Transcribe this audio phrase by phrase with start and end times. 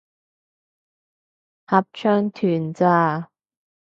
[1.67, 3.29] 合唱團咋